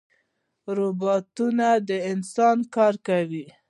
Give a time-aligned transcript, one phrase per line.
[0.77, 3.45] روبوټونه د انسان کار کوي